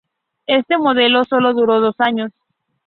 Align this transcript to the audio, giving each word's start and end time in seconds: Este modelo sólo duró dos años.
Este 0.47 0.79
modelo 0.79 1.23
sólo 1.25 1.53
duró 1.53 1.79
dos 1.79 1.93
años. 1.99 2.31